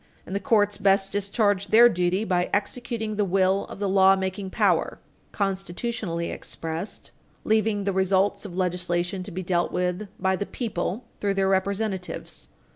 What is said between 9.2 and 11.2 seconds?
to be dealt with by the people